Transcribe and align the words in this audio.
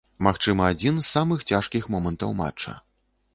Магчыма, 0.27 0.69
адзін 0.75 0.97
з 0.99 1.05
самых 1.17 1.45
цяжкіх 1.51 1.83
момантаў 1.97 2.35
матча. 2.41 2.75